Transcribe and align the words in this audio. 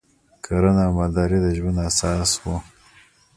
کرنه 0.45 0.83
او 0.87 0.91
مالداري 0.97 1.37
د 1.41 1.47
ژوند 1.57 1.77
اساس 1.89 2.31
و 2.39 2.43